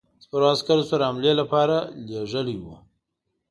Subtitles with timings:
[0.23, 2.75] سپرو عسکرو سره حملې لپاره لېږلی وو.